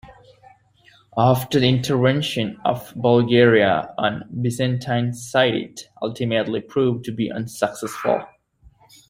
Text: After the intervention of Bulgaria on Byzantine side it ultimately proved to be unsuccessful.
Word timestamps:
After 1.15 1.59
the 1.59 1.67
intervention 1.69 2.59
of 2.65 2.91
Bulgaria 2.95 3.93
on 3.99 4.27
Byzantine 4.41 5.13
side 5.13 5.53
it 5.53 5.81
ultimately 6.01 6.61
proved 6.61 7.05
to 7.05 7.11
be 7.11 7.29
unsuccessful. 7.31 8.23